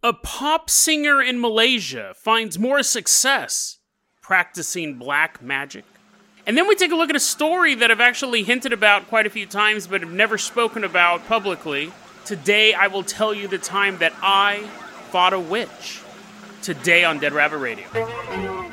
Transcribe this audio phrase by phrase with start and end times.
[0.00, 3.78] A pop singer in Malaysia finds more success
[4.22, 5.84] practicing black magic.
[6.46, 9.26] And then we take a look at a story that I've actually hinted about quite
[9.26, 11.90] a few times but have never spoken about publicly.
[12.24, 14.58] Today I will tell you the time that I
[15.10, 16.00] fought a witch.
[16.62, 18.67] Today on Dead Rabbit Radio.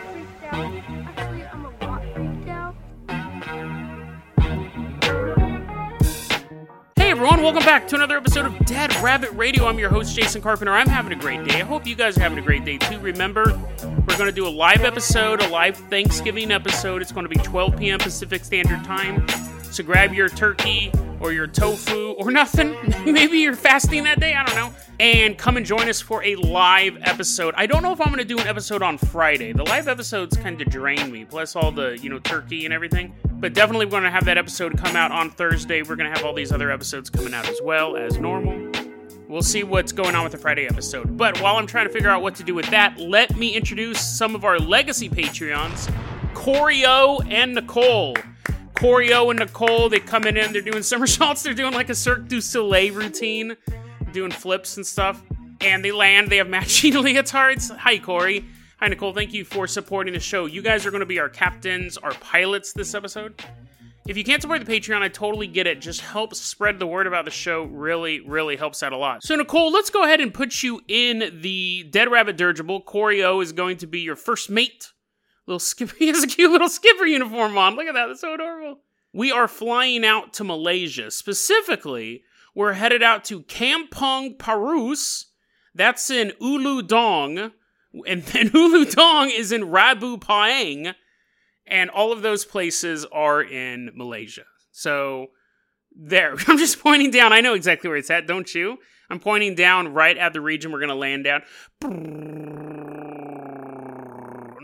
[7.25, 9.65] Everyone, welcome back to another episode of Dead Rabbit Radio.
[9.65, 10.71] I'm your host, Jason Carpenter.
[10.71, 11.59] I'm having a great day.
[11.59, 12.99] I hope you guys are having a great day too.
[12.99, 13.59] Remember,
[14.07, 17.01] we're going to do a live episode, a live Thanksgiving episode.
[17.01, 17.97] It's going to be 12 p.m.
[17.97, 19.27] Pacific Standard Time.
[19.71, 22.75] So grab your turkey or your tofu or nothing.
[23.05, 24.35] Maybe you're fasting that day.
[24.35, 24.71] I don't know.
[24.99, 27.55] And come and join us for a live episode.
[27.57, 29.51] I don't know if I'm going to do an episode on Friday.
[29.51, 33.15] The live episodes kind of drain me, plus all the, you know, turkey and everything.
[33.45, 35.83] But definitely we're going to have that episode come out on Thursday.
[35.83, 38.71] We're going to have all these other episodes coming out as well as normal.
[39.27, 41.15] We'll see what's going on with the Friday episode.
[41.15, 44.01] But while I'm trying to figure out what to do with that, let me introduce
[44.01, 45.93] some of our legacy Patreons,
[46.33, 48.15] Corio and Nicole.
[48.73, 51.43] Corio and Nicole, they come in they're doing somersaults.
[51.43, 53.55] They're doing like a Cirque du Soleil routine,
[54.11, 55.21] doing flips and stuff.
[55.61, 57.69] And they land, they have matching leotards.
[57.77, 58.43] Hi, Corey.
[58.81, 59.13] Hi, Nicole.
[59.13, 60.47] Thank you for supporting the show.
[60.47, 63.41] You guys are going to be our captains, our pilots this episode.
[64.05, 65.79] If you can't support the Patreon, I totally get it.
[65.79, 67.63] Just help spread the word about the show.
[67.63, 69.23] Really, really helps out a lot.
[69.23, 72.81] So, Nicole, let's go ahead and put you in the Dead Rabbit Dirigible.
[72.81, 74.91] Corio is going to be your first mate.
[75.47, 77.77] Little skipper, he has a cute little skipper uniform on.
[77.77, 78.07] Look at that.
[78.07, 78.81] That's so adorable.
[79.13, 81.11] We are flying out to Malaysia.
[81.11, 82.23] Specifically,
[82.53, 85.27] we're headed out to Kampong Parus.
[85.73, 87.53] That's in Ulu Dong.
[88.07, 90.93] And then Ulu Dong is in Rabu Paeng
[91.67, 94.43] and all of those places are in Malaysia.
[94.71, 95.27] So
[95.95, 97.33] there, I'm just pointing down.
[97.33, 98.77] I know exactly where it's at, don't you?
[99.09, 101.43] I'm pointing down right at the region we're going to land down.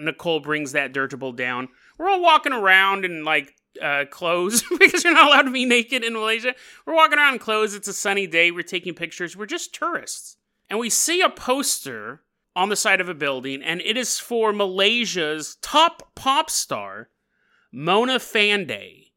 [0.03, 1.69] Nicole brings that dirigible down.
[1.99, 6.03] We're all walking around in like uh, clothes because you're not allowed to be naked
[6.03, 6.55] in Malaysia.
[6.85, 7.75] We're walking around in clothes.
[7.75, 8.49] It's a sunny day.
[8.49, 9.37] We're taking pictures.
[9.37, 10.37] We're just tourists.
[10.69, 12.23] And we see a poster
[12.55, 17.09] on the side of a building, and it is for Malaysia's top pop star,
[17.71, 19.11] Mona Fandey.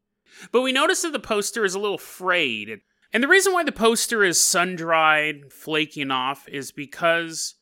[0.52, 2.80] But we notice that the poster is a little frayed.
[3.12, 7.54] And the reason why the poster is sun dried, flaking off, is because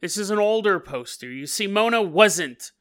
[0.00, 1.30] this is an older poster.
[1.30, 2.72] You see, Mona wasn't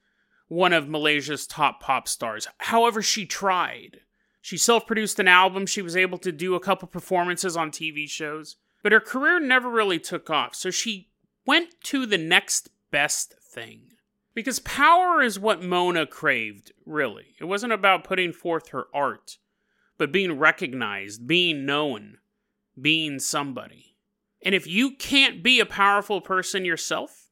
[0.48, 2.48] one of Malaysia's top pop stars.
[2.58, 4.02] However, she tried.
[4.42, 8.10] She self produced an album, she was able to do a couple performances on TV
[8.10, 10.56] shows, but her career never really took off.
[10.56, 11.09] So she
[11.50, 13.82] went to the next best thing.
[14.36, 17.34] Because power is what Mona craved, really.
[17.42, 19.40] It wasn't about putting forth her art,
[19.98, 22.18] but being recognized, being known,
[22.80, 23.96] being somebody.
[24.44, 27.32] And if you can't be a powerful person yourself,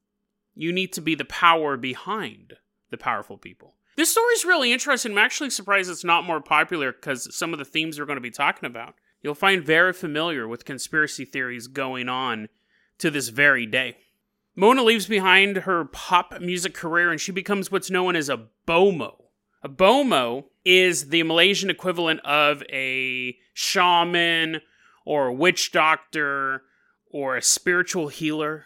[0.56, 2.54] you need to be the power behind
[2.90, 3.76] the powerful people.
[3.98, 5.12] This story is really interesting.
[5.12, 8.22] I'm actually surprised it's not more popular because some of the themes we're going to
[8.22, 12.50] be talking about you'll find very familiar with conspiracy theories going on
[12.98, 13.98] to this very day.
[14.60, 19.26] Mona leaves behind her pop music career and she becomes what's known as a bomoh.
[19.62, 24.62] A bomoh is the Malaysian equivalent of a shaman
[25.06, 26.64] or a witch doctor
[27.12, 28.66] or a spiritual healer.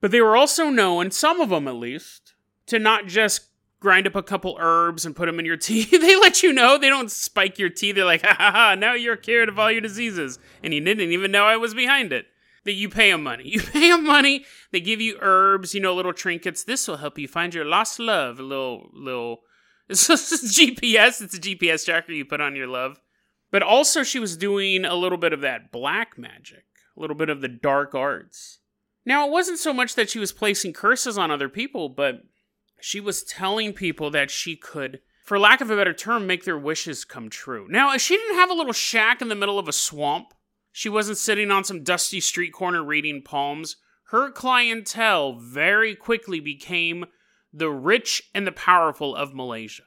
[0.00, 2.34] But they were also known, some of them at least,
[2.66, 3.48] to not just
[3.80, 5.82] grind up a couple herbs and put them in your tea.
[5.84, 6.78] they let you know.
[6.78, 7.90] They don't spike your tea.
[7.90, 10.38] They're like, ha ha ha, now you're cured of all your diseases.
[10.62, 12.26] And you didn't even know I was behind it
[12.64, 13.44] that you pay them money.
[13.48, 14.44] You pay them money.
[14.72, 16.64] They give you herbs, you know, little trinkets.
[16.64, 18.38] This will help you find your lost love.
[18.38, 19.40] A little, little.
[19.88, 21.22] It's GPS.
[21.22, 23.00] It's a GPS tracker you put on your love.
[23.50, 26.64] But also, she was doing a little bit of that black magic,
[26.96, 28.58] a little bit of the dark arts.
[29.06, 32.16] Now, it wasn't so much that she was placing curses on other people, but
[32.80, 36.58] she was telling people that she could, for lack of a better term, make their
[36.58, 37.66] wishes come true.
[37.70, 40.34] Now, if she didn't have a little shack in the middle of a swamp
[40.72, 43.76] she wasn't sitting on some dusty street corner reading palms.
[44.10, 47.06] Her clientele very quickly became
[47.52, 49.84] the rich and the powerful of Malaysia.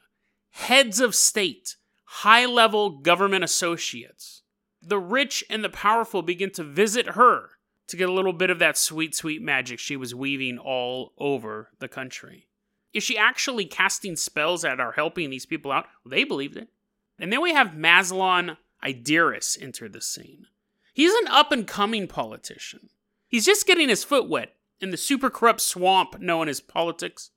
[0.52, 1.76] Heads of state,
[2.06, 4.44] high level government associates.
[4.82, 7.52] The rich and the powerful begin to visit her
[7.88, 11.70] to get a little bit of that sweet, sweet magic she was weaving all over
[11.80, 12.48] the country.
[12.94, 15.86] Is she actually casting spells that are helping these people out?
[16.06, 16.70] They believed it.
[17.20, 20.48] And then we have Mazlan Idris enter the scene.
[21.02, 22.90] He's an up and coming politician.
[23.28, 27.32] He's just getting his foot wet in the super corrupt swamp known as politics.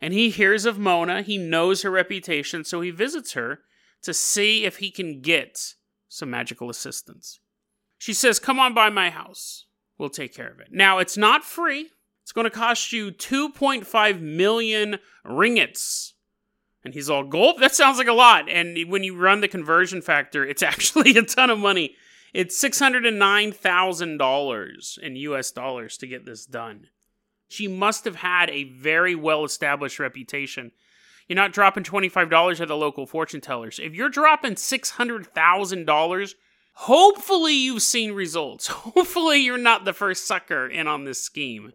[0.00, 3.58] And he hears of Mona, he knows her reputation, so he visits her
[4.00, 5.74] to see if he can get
[6.08, 7.40] some magical assistance.
[7.98, 9.66] She says, Come on by my house.
[9.98, 10.68] We'll take care of it.
[10.70, 11.90] Now, it's not free.
[12.22, 16.14] It's going to cost you 2.5 million ringgits.
[16.82, 17.58] And he's all, gulp?
[17.60, 18.48] That sounds like a lot.
[18.48, 21.94] And when you run the conversion factor, it's actually a ton of money.
[22.32, 26.86] It's $609,000 in US dollars to get this done.
[27.48, 30.72] She must have had a very well established reputation.
[31.28, 33.78] You're not dropping $25 at the local fortune tellers.
[33.78, 36.34] If you're dropping $600,000,
[36.74, 38.66] hopefully you've seen results.
[38.68, 41.72] Hopefully you're not the first sucker in on this scheme.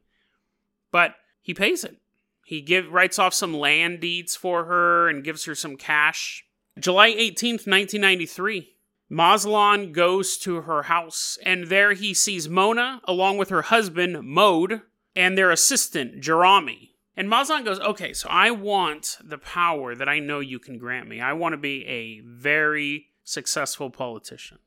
[0.91, 1.97] But he pays it.
[2.45, 6.43] He give, writes off some land deeds for her and gives her some cash.
[6.79, 8.76] July 18th, 1993.
[9.09, 14.81] Mazlan goes to her house, and there he sees Mona along with her husband, Mode,
[15.15, 16.89] and their assistant, Jerami.
[17.15, 21.07] And Mazlan goes, Okay, so I want the power that I know you can grant
[21.07, 21.21] me.
[21.21, 24.59] I want to be a very successful politician.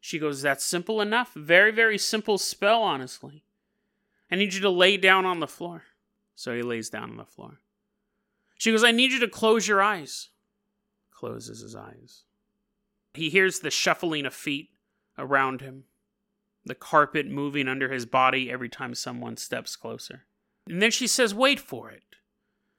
[0.00, 1.32] She goes, That's simple enough.
[1.34, 3.44] Very, very simple spell, honestly.
[4.30, 5.84] I need you to lay down on the floor.
[6.36, 7.60] So he lays down on the floor.
[8.56, 10.28] She goes, I need you to close your eyes.
[11.12, 12.22] Closes his eyes.
[13.14, 14.70] He hears the shuffling of feet
[15.18, 15.84] around him,
[16.64, 20.24] the carpet moving under his body every time someone steps closer.
[20.68, 22.02] And then she says, Wait for it.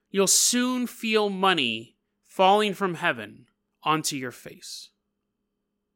[0.09, 3.47] You'll soon feel money falling from heaven
[3.83, 4.89] onto your face.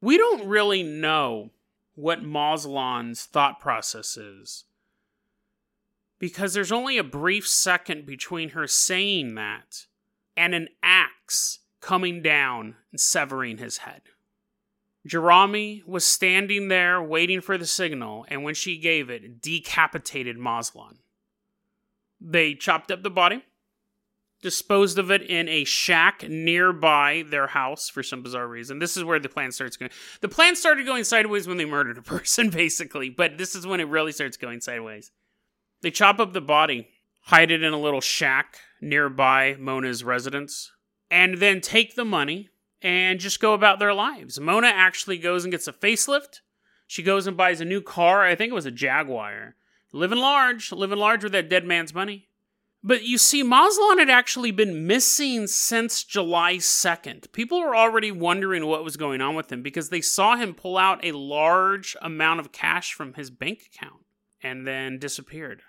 [0.02, 1.52] We don't really know
[1.96, 4.66] what Mazlan's thought process is
[6.20, 9.86] because there's only a brief second between her saying that
[10.36, 14.02] and an axe coming down and severing his head.
[15.08, 20.98] Jerami was standing there waiting for the signal, and when she gave it, decapitated Mazlan.
[22.20, 23.44] They chopped up the body,
[24.42, 28.80] disposed of it in a shack nearby their house for some bizarre reason.
[28.80, 29.92] This is where the plan starts going.
[30.22, 33.80] The plan started going sideways when they murdered a person, basically, but this is when
[33.80, 35.12] it really starts going sideways.
[35.82, 36.88] They chop up the body,
[37.22, 40.72] hide it in a little shack nearby Mona's residence,
[41.12, 42.50] and then take the money
[42.86, 44.40] and just go about their lives.
[44.40, 46.42] Mona actually goes and gets a facelift.
[46.86, 48.24] She goes and buys a new car.
[48.24, 49.56] I think it was a Jaguar.
[49.92, 52.30] Living large, living large with that dead man's money.
[52.84, 57.32] But you see, Mazlan had actually been missing since July 2nd.
[57.32, 60.78] People were already wondering what was going on with him because they saw him pull
[60.78, 64.06] out a large amount of cash from his bank account
[64.44, 65.64] and then disappeared.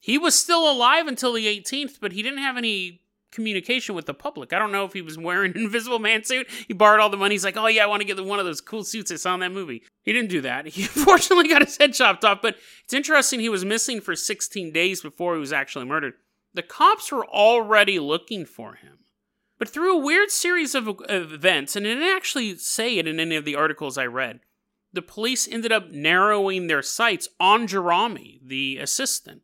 [0.00, 2.99] He was still alive until the 18th, but he didn't have any
[3.30, 4.52] communication with the public.
[4.52, 6.48] I don't know if he was wearing an invisible man suit.
[6.66, 7.34] He borrowed all the money.
[7.34, 9.34] He's like, oh yeah, I want to get one of those cool suits I saw
[9.34, 9.82] in that movie.
[10.02, 10.66] He didn't do that.
[10.66, 14.72] He unfortunately got his head chopped off, but it's interesting he was missing for 16
[14.72, 16.14] days before he was actually murdered.
[16.54, 18.98] The cops were already looking for him.
[19.58, 23.36] But through a weird series of events, and it didn't actually say it in any
[23.36, 24.40] of the articles I read,
[24.92, 29.42] the police ended up narrowing their sights on Jerami, the assistant.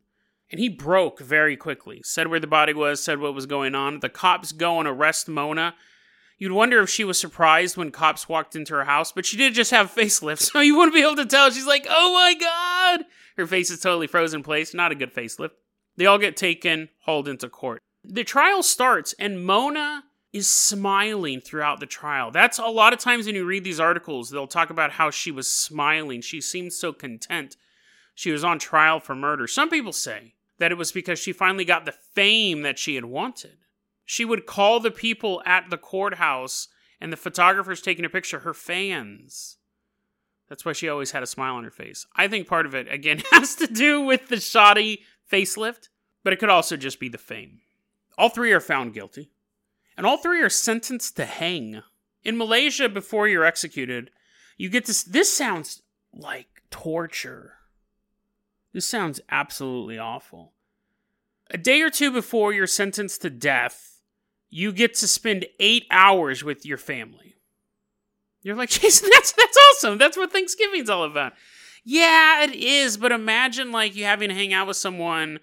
[0.49, 2.01] And he broke very quickly.
[2.03, 3.99] Said where the body was, said what was going on.
[3.99, 5.75] The cops go and arrest Mona.
[6.37, 9.53] You'd wonder if she was surprised when cops walked into her house, but she did
[9.53, 11.49] just have facelift, so you wouldn't be able to tell.
[11.49, 13.05] She's like, oh my god!
[13.35, 14.73] Her face is totally frozen in place.
[14.73, 15.51] Not a good facelift.
[15.95, 17.81] They all get taken, hauled into court.
[18.03, 22.31] The trial starts, and Mona is smiling throughout the trial.
[22.31, 25.31] That's a lot of times when you read these articles, they'll talk about how she
[25.31, 26.21] was smiling.
[26.21, 27.57] She seemed so content.
[28.13, 29.47] She was on trial for murder.
[29.47, 33.05] Some people say that it was because she finally got the fame that she had
[33.05, 33.57] wanted.
[34.05, 38.53] She would call the people at the courthouse and the photographers taking a picture her
[38.53, 39.57] fans.
[40.49, 42.05] That's why she always had a smile on her face.
[42.15, 45.89] I think part of it, again, has to do with the shoddy facelift,
[46.23, 47.59] but it could also just be the fame.
[48.17, 49.29] All three are found guilty,
[49.95, 51.83] and all three are sentenced to hang.
[52.23, 54.09] In Malaysia, before you're executed,
[54.57, 55.03] you get this.
[55.03, 57.56] This sounds like torture.
[58.73, 60.53] This sounds absolutely awful.
[61.49, 64.01] A day or two before you're sentenced to death,
[64.49, 67.35] you get to spend eight hours with your family.
[68.41, 69.97] You're like, Jason, that's that's awesome.
[69.97, 71.33] That's what Thanksgiving's all about.
[71.83, 75.39] Yeah, it is, but imagine like you having to hang out with someone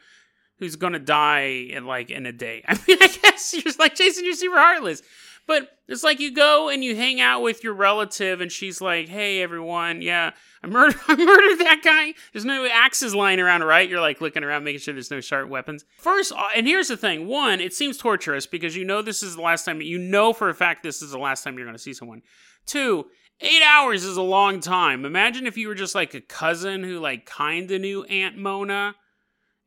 [0.58, 2.62] who's gonna die in like in a day.
[2.68, 5.02] I mean, I guess you're just like Jason, you're super heartless.
[5.46, 9.08] But it's like you go and you hang out with your relative, and she's like,
[9.08, 10.30] "Hey, everyone, yeah,
[10.62, 12.14] I murdered, I murdered that guy.
[12.32, 13.88] There's no axes lying around, right?
[13.88, 15.84] You're like looking around, making sure there's no sharp weapons.
[15.98, 19.36] First, uh, and here's the thing: one, it seems torturous because you know this is
[19.36, 19.80] the last time.
[19.82, 22.22] You know for a fact this is the last time you're going to see someone.
[22.66, 23.06] Two,
[23.40, 25.04] eight hours is a long time.
[25.04, 28.94] Imagine if you were just like a cousin who like kind of knew Aunt Mona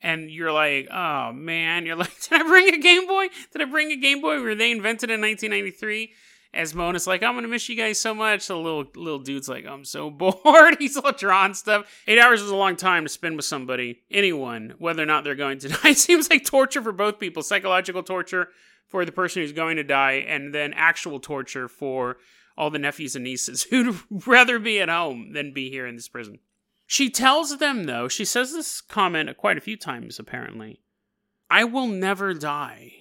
[0.02, 3.28] and you're like, oh man, you're like, did I bring a Game Boy?
[3.52, 4.40] Did I bring a Game Boy?
[4.42, 6.14] Were they invented in 1993?
[6.54, 8.48] as Mona's like, I'm gonna miss you guys so much.
[8.48, 10.78] The little little dude's like, I'm so bored.
[10.80, 11.86] He's all drawing stuff.
[12.08, 15.36] Eight hours is a long time to spend with somebody, anyone, whether or not they're
[15.36, 15.90] going to die.
[15.90, 18.50] It seems like torture for both people, psychological torture
[18.88, 22.18] for the person who's going to die, and then actual torture for
[22.58, 26.08] all the nephews and nieces who'd rather be at home than be here in this
[26.08, 26.40] prison.
[26.90, 30.80] She tells them, though, she says this comment quite a few times, apparently
[31.50, 32.94] I will never die.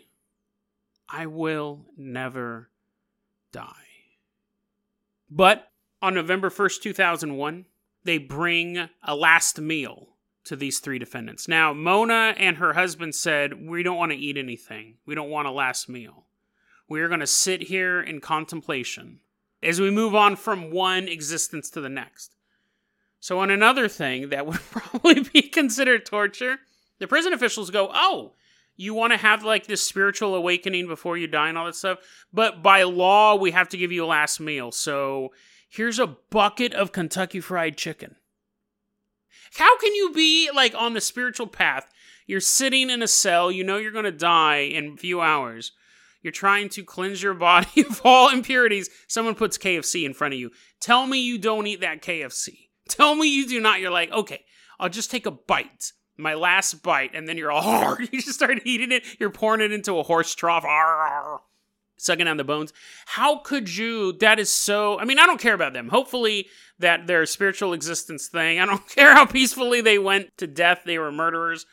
[1.09, 2.71] I will never
[3.52, 3.73] die.
[5.31, 5.71] But
[6.02, 7.66] on November 1st, 2001,
[8.05, 10.11] they bring a last meal
[10.45, 11.49] to these three defendants.
[11.49, 14.99] Now, Mona and her husband said, We don't want to eat anything.
[15.05, 16.26] We don't want a last meal.
[16.88, 19.21] We are going to sit here in contemplation
[19.61, 22.36] as we move on from one existence to the next.
[23.26, 26.61] So, on another thing that would probably be considered torture,
[27.00, 28.35] the prison officials go, Oh,
[28.76, 31.99] you want to have like this spiritual awakening before you die and all that stuff.
[32.33, 34.71] But by law, we have to give you a last meal.
[34.71, 35.33] So
[35.68, 38.14] here's a bucket of Kentucky Fried Chicken.
[39.54, 41.90] How can you be like on the spiritual path?
[42.28, 45.73] You're sitting in a cell, you know you're going to die in a few hours.
[46.23, 48.88] You're trying to cleanse your body of all impurities.
[49.09, 50.52] Someone puts KFC in front of you.
[50.78, 52.65] Tell me you don't eat that KFC.
[52.88, 53.81] Tell me you do not.
[53.81, 54.45] You're like, okay,
[54.78, 58.09] I'll just take a bite my last bite, and then you're all hard.
[58.12, 59.05] You just start eating it.
[59.19, 61.40] You're pouring it into a horse trough, arr,
[61.97, 62.73] sucking on the bones.
[63.07, 64.12] How could you?
[64.14, 64.99] That is so.
[64.99, 65.88] I mean, I don't care about them.
[65.88, 66.47] Hopefully,
[66.78, 68.59] that their spiritual existence thing.
[68.59, 70.83] I don't care how peacefully they went to death.
[70.85, 71.66] They were murderers.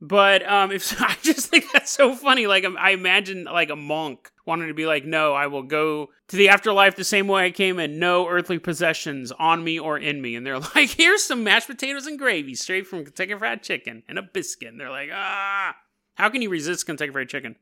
[0.00, 2.46] But um, if I just think that's so funny.
[2.46, 6.36] Like I imagine like a monk wanting to be like, no, I will go to
[6.36, 10.20] the afterlife the same way I came, and no earthly possessions on me or in
[10.20, 10.34] me.
[10.34, 14.18] And they're like, here's some mashed potatoes and gravy straight from Kentucky Fried Chicken and
[14.18, 14.70] a biscuit.
[14.70, 15.76] And they're like, ah,
[16.14, 17.54] how can you resist Kentucky Fried Chicken?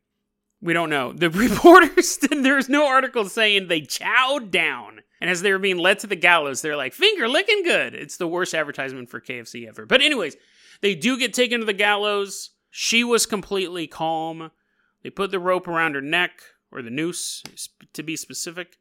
[0.62, 1.12] We don't know.
[1.12, 5.00] The reporters, there's no article saying they chowed down.
[5.21, 7.95] And as they were being led to the gallows, they're like, finger licking good.
[7.95, 9.85] It's the worst advertisement for KFC ever.
[9.85, 10.37] But, anyways,
[10.80, 12.50] they do get taken to the gallows.
[12.71, 14.52] She was completely calm.
[15.02, 17.42] They put the rope around her neck, or the noose,
[17.92, 18.76] to be specific,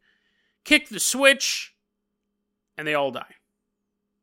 [0.64, 1.74] kick the switch,
[2.76, 3.34] and they all die.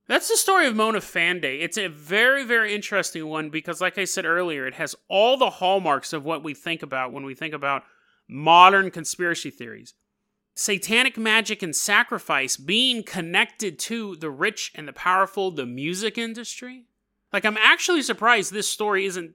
[0.08, 1.64] That's the story of Mona Fandey.
[1.64, 5.50] It's a very, very interesting one because, like I said earlier, it has all the
[5.50, 7.84] hallmarks of what we think about when we think about
[8.28, 9.96] modern conspiracy theories.
[10.54, 16.86] Satanic magic and sacrifice being connected to the rich and the powerful, the music industry.
[17.34, 19.34] Like, I'm actually surprised this story isn't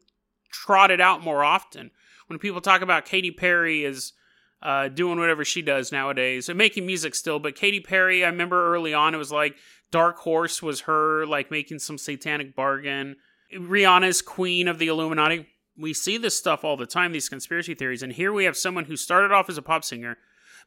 [0.53, 1.91] trotted out more often.
[2.29, 4.13] When people talk about Katy Perry as
[4.63, 8.73] uh, doing whatever she does nowadays and making music still, but Katy Perry, I remember
[8.75, 9.57] early on, it was like
[9.91, 13.17] Dark Horse was her, like making some satanic bargain.
[13.55, 15.47] Rihanna's queen of the Illuminati.
[15.77, 18.85] We see this stuff all the time, these conspiracy theories, and here we have someone
[18.85, 20.19] who started off as a pop singer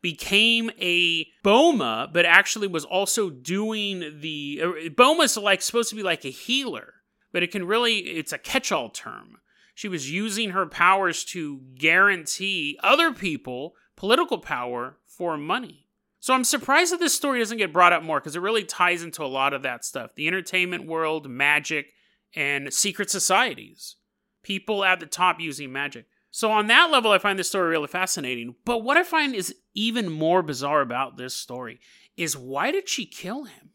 [0.02, 6.04] became a bomoh, but actually was also doing the uh, bomoh's like supposed to be
[6.04, 6.96] like a healer
[7.34, 9.40] but it can really, it's a catch all term.
[9.76, 15.88] She was using her powers to guarantee other people political power for money.
[16.20, 19.04] So I'm surprised that this story doesn't get brought up more because it really ties
[19.04, 21.88] into a lot of that stuff the entertainment world, magic,
[22.36, 23.98] and secret societies.
[24.42, 26.06] People at the top using magic.
[26.32, 28.56] So, on that level, I find this story really fascinating.
[28.66, 31.80] But what I find is even more bizarre about this story
[32.18, 33.72] is why did she kill him?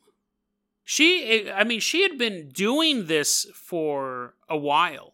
[0.85, 5.13] She, I mean, she had been doing this for a while.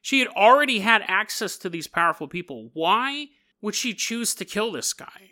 [0.00, 2.70] She had already had access to these powerful people.
[2.72, 5.30] Why would she choose to kill this guy?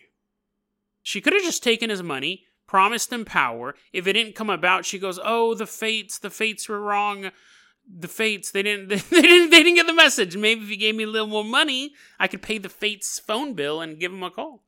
[1.02, 3.74] She could have just taken his money, promised him power.
[3.92, 7.30] If it didn't come about, she goes, "Oh, the fates, the fates were wrong.
[7.88, 10.36] The fates, they didn't they didn't they didn't get the message.
[10.36, 13.54] Maybe if he gave me a little more money, I could pay the fates phone
[13.54, 14.62] bill and give him a call."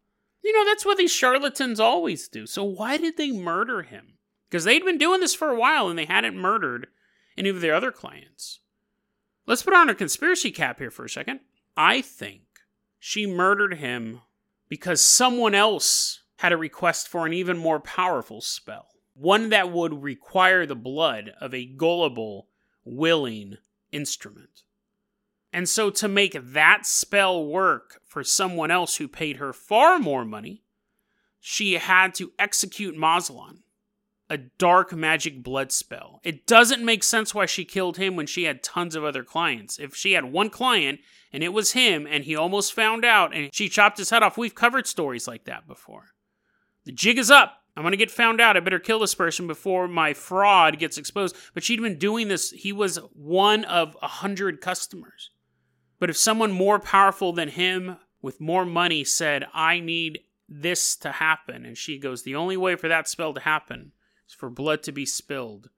[0.45, 2.47] You know, that's what these charlatans always do.
[2.47, 4.19] So why did they murder him?
[4.49, 6.89] because they'd been doing this for a while and they hadn't murdered
[7.37, 8.61] any of their other clients.
[9.47, 11.41] Let's put on a conspiracy cap here for a second.
[11.77, 12.43] I think
[12.99, 14.21] she murdered him
[14.69, 20.03] because someone else had a request for an even more powerful spell, one that would
[20.03, 22.49] require the blood of a gullible,
[22.85, 23.57] willing
[23.93, 24.63] instrument.
[25.53, 30.25] And so, to make that spell work for someone else who paid her far more
[30.25, 30.63] money,
[31.41, 33.63] she had to execute Mazlan
[34.31, 36.21] a dark magic blood spell.
[36.23, 39.79] It doesn't make sense why she killed him when she had tons of other clients.
[39.79, 41.01] If she had one client
[41.33, 44.37] and it was him and he almost found out and she chopped his head off,
[44.37, 46.09] we've covered stories like that before.
[46.85, 47.55] The jig is up.
[47.77, 48.57] I'm going to get found out.
[48.57, 51.37] I better kill this person before my fraud gets exposed.
[51.55, 52.51] But she'd been doing this.
[52.51, 55.31] He was one of a hundred customers.
[56.01, 61.13] But if someone more powerful than him with more money said, I need this to
[61.13, 61.65] happen?
[61.65, 63.93] And she goes, The only way for that spell to happen
[64.29, 65.71] is for blood to be spilled.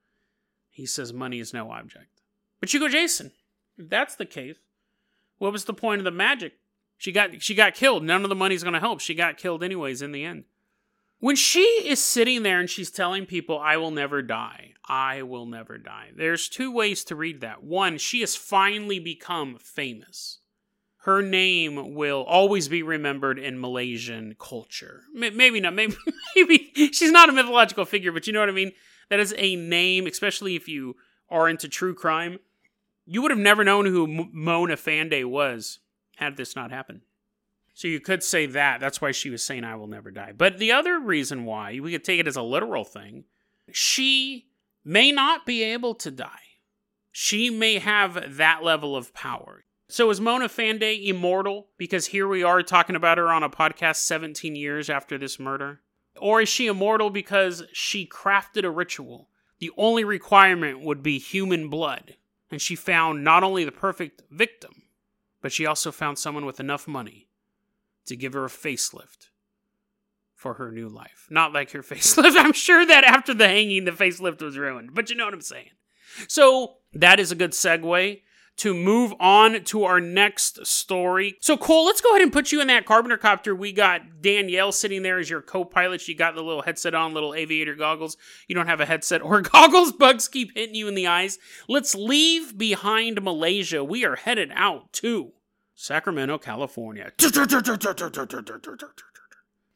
[0.69, 2.21] He says, Money is no object.
[2.61, 3.33] But you go, Jason,
[3.79, 4.57] if that's the case,
[5.39, 6.55] what was the point of the magic?
[6.99, 8.05] She got she got killed.
[8.05, 9.01] None of the money's gonna help.
[9.01, 10.45] She got killed anyways in the end.
[11.19, 15.47] When she is sitting there and she's telling people, I will never die, I will
[15.47, 17.63] never die, there's two ways to read that.
[17.63, 20.40] One, she has finally become famous.
[21.05, 25.05] Her name will always be remembered in Malaysian culture.
[25.15, 25.97] Maybe not, maybe,
[26.37, 28.73] maybe she's not a mythological figure, but you know what I mean?
[29.09, 30.97] That is a name, especially if you
[31.31, 32.39] are into true crime.
[33.07, 35.79] You would have never known who Mona Fandey was
[36.17, 37.01] had this not happened.
[37.73, 38.79] So you could say that.
[38.81, 40.33] That's why she was saying, I will never die.
[40.37, 43.25] But the other reason why, we could take it as a literal thing,
[43.73, 44.49] she
[44.85, 46.29] may not be able to die.
[47.11, 49.65] She may have that level of power.
[49.91, 51.67] So is Mona Fandey immortal?
[51.77, 55.81] Because here we are talking about her on a podcast 17 years after this murder.
[56.21, 59.29] Or is she immortal because she crafted a ritual?
[59.59, 62.15] The only requirement would be human blood.
[62.53, 64.83] And she found not only the perfect victim,
[65.43, 67.27] but she also found someone with enough money
[68.07, 69.31] to give her a facelift
[70.37, 71.27] for her new life.
[71.31, 72.37] Not like her facelift.
[72.37, 75.41] I'm sure that after the hanging, the facelift was ruined, but you know what I'm
[75.41, 75.71] saying.
[76.29, 78.21] So that is a good segue
[78.61, 81.37] to move on to our next story.
[81.41, 83.55] So, Cole, let's go ahead and put you in that carpenter copter.
[83.55, 86.03] We got Danielle sitting there as your co pilot.
[86.03, 88.19] She got the little headset on, little aviator goggles.
[88.49, 89.93] You don't have a headset or goggles.
[89.93, 91.39] Bugs keep hitting you in the eyes.
[91.69, 93.83] Let's leave behind Malaysia.
[93.83, 95.33] We are headed out to
[95.75, 97.13] Sacramento, California.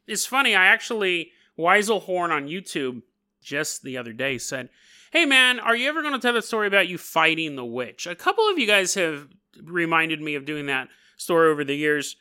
[0.05, 3.01] It's funny, I actually, Weiselhorn on YouTube
[3.45, 4.69] just the other day said,
[5.11, 8.07] Hey man, are you ever going to tell the story about you fighting the witch?
[8.07, 9.29] A couple of you guys have
[9.63, 12.17] reminded me of doing that story over the years.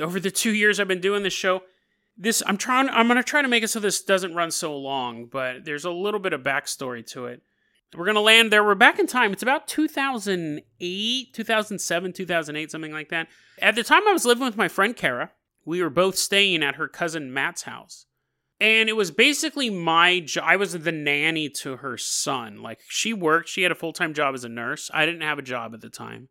[0.00, 1.62] Over the two years I've been doing this show,
[2.16, 5.26] this I'm trying I'm gonna try to make it so this doesn't run so long,
[5.26, 7.42] but there's a little bit of backstory to it.
[7.96, 8.62] We're to land there.
[8.62, 9.32] We're back in time.
[9.32, 13.28] It's about 2008, 2007, 2008, something like that.
[13.60, 15.30] At the time, I was living with my friend Kara.
[15.64, 18.04] We were both staying at her cousin Matt's house.
[18.60, 20.44] And it was basically my job.
[20.46, 22.60] I was the nanny to her son.
[22.60, 24.90] Like, she worked, she had a full time job as a nurse.
[24.92, 26.28] I didn't have a job at the time.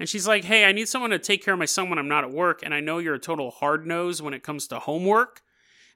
[0.00, 2.08] And she's like, hey, I need someone to take care of my son when I'm
[2.08, 2.60] not at work.
[2.64, 5.42] And I know you're a total hard nose when it comes to homework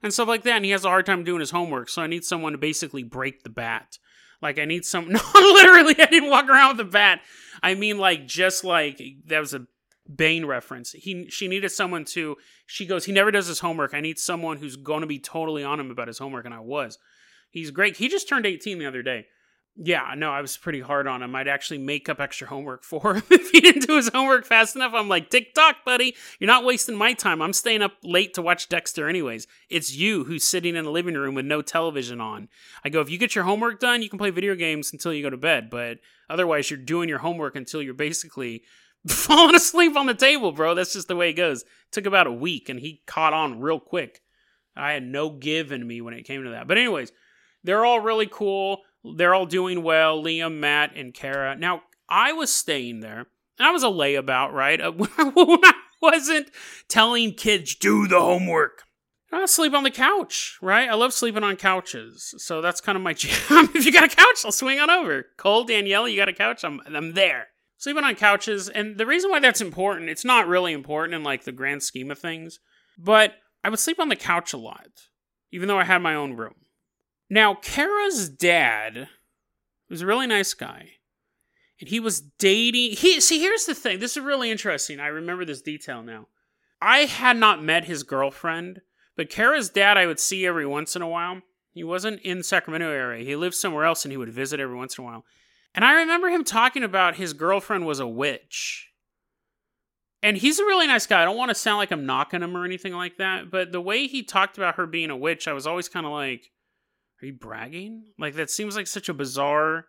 [0.03, 0.57] and stuff like that.
[0.57, 1.89] And he has a hard time doing his homework.
[1.89, 3.97] So I need someone to basically break the bat.
[4.41, 5.09] Like I need some.
[5.11, 7.21] No, literally, I didn't walk around with a bat.
[7.63, 9.65] I mean, like just like that was a
[10.13, 10.91] Bane reference.
[10.91, 12.37] He she needed someone to.
[12.67, 13.05] She goes.
[13.05, 13.93] He never does his homework.
[13.93, 16.99] I need someone who's to be totally on him about his homework, and I was.
[17.49, 17.97] He's great.
[17.97, 19.27] He just turned 18 the other day.
[19.77, 21.35] Yeah, no, I was pretty hard on him.
[21.35, 24.75] I'd actually make up extra homework for him if he didn't do his homework fast
[24.75, 24.93] enough.
[24.93, 26.15] I'm like, tick tock, buddy.
[26.39, 27.41] You're not wasting my time.
[27.41, 29.47] I'm staying up late to watch Dexter, anyways.
[29.69, 32.47] It's you who's sitting in the living room with no television on.
[32.85, 35.23] I go, if you get your homework done, you can play video games until you
[35.23, 35.69] go to bed.
[35.69, 38.63] But otherwise, you're doing your homework until you're basically
[39.07, 40.73] falling asleep on the table, bro.
[40.73, 41.61] That's just the way it goes.
[41.61, 44.21] It took about a week, and he caught on real quick.
[44.75, 46.67] I had no give in me when it came to that.
[46.67, 47.11] But, anyways,
[47.63, 48.81] they're all really cool.
[49.03, 50.21] They're all doing well.
[50.21, 51.55] Liam, Matt, and Kara.
[51.55, 53.27] Now, I was staying there.
[53.59, 54.81] I was a layabout, right?
[54.81, 56.49] Uh, when I wasn't
[56.87, 58.83] telling kids, do the homework.
[59.31, 60.89] I sleep on the couch, right?
[60.89, 62.33] I love sleeping on couches.
[62.37, 63.69] So that's kind of my jam.
[63.75, 65.25] if you got a couch, I'll swing on over.
[65.37, 66.63] Cole, Danielle, you got a couch?
[66.63, 67.47] I'm, I'm there.
[67.85, 68.67] Sleeping on couches.
[68.67, 72.09] And the reason why that's important, it's not really important in like the grand scheme
[72.09, 72.59] of things,
[72.97, 74.87] but I would sleep on the couch a lot,
[75.51, 76.55] even though I had my own room.
[77.29, 79.07] Now, Kara's dad
[79.87, 80.93] was a really nice guy.
[81.79, 82.93] And he was dating.
[82.93, 83.99] He see, here's the thing.
[83.99, 84.99] This is really interesting.
[84.99, 86.25] I remember this detail now.
[86.81, 88.81] I had not met his girlfriend,
[89.15, 91.43] but Kara's dad I would see every once in a while.
[91.71, 93.23] He wasn't in Sacramento area.
[93.23, 95.23] He lived somewhere else and he would visit every once in a while.
[95.75, 98.89] And I remember him talking about his girlfriend was a witch.
[100.23, 101.21] And he's a really nice guy.
[101.21, 103.81] I don't want to sound like I'm knocking him or anything like that, but the
[103.81, 106.49] way he talked about her being a witch, I was always kind of like,
[107.21, 108.05] are you bragging?
[108.17, 109.85] Like that seems like such a bizarre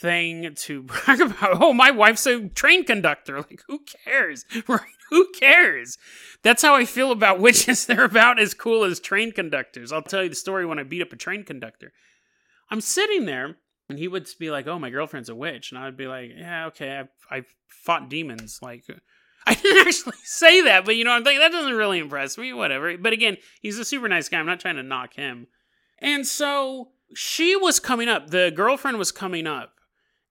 [0.00, 1.60] thing to brag about.
[1.60, 3.38] Oh, my wife's a train conductor.
[3.38, 4.44] Like who cares?
[4.68, 4.80] Right?
[5.10, 5.98] Who cares?
[6.44, 7.84] That's how I feel about witches.
[7.84, 9.90] They're about as cool as train conductors.
[9.90, 11.92] I'll tell you the story when I beat up a train conductor.
[12.70, 13.56] I'm sitting there
[13.90, 16.30] and he would be like, "Oh, my girlfriend's a witch," and I would be like,
[16.36, 18.94] "Yeah, okay, I've, I've fought demons." Like, uh,
[19.46, 22.52] I didn't actually say that, but you know, I'm thinking that doesn't really impress me.
[22.52, 22.96] Whatever.
[22.96, 24.38] But again, he's a super nice guy.
[24.38, 25.46] I'm not trying to knock him.
[25.98, 29.74] And so she was coming up, the girlfriend was coming up,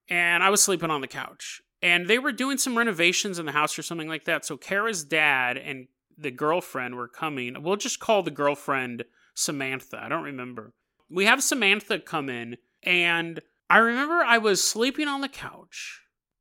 [0.08, 1.60] and I was sleeping on the couch.
[1.82, 4.44] And they were doing some renovations in the house or something like that.
[4.44, 7.62] So Kara's dad and the girlfriend were coming.
[7.62, 9.98] We'll just call the girlfriend Samantha.
[10.02, 10.74] I don't remember.
[11.08, 16.00] We have Samantha come in, and I remember I was sleeping on the couch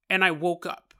[0.10, 0.96] and I woke up.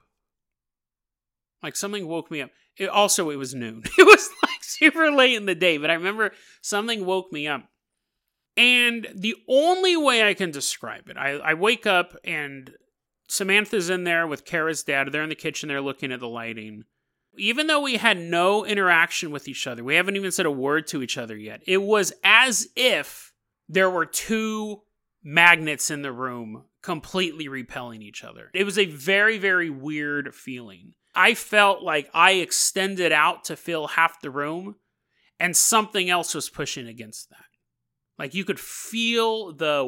[1.60, 2.50] Like something woke me up.
[2.76, 3.82] It, also, it was noon.
[3.98, 6.30] It was like super late in the day, but I remember
[6.62, 7.64] something woke me up.
[8.56, 12.72] And the only way I can describe it, I, I wake up and
[13.28, 15.10] Samantha's in there with Kara's dad.
[15.10, 16.84] They're in the kitchen, they're looking at the lighting.
[17.36, 20.86] Even though we had no interaction with each other, we haven't even said a word
[20.88, 23.32] to each other yet, it was as if
[23.68, 24.82] there were two
[25.22, 28.50] magnets in the room completely repelling each other.
[28.54, 30.94] It was a very, very weird feeling.
[31.14, 34.76] I felt like I extended out to fill half the room
[35.38, 37.38] and something else was pushing against that.
[38.18, 39.84] Like you could feel the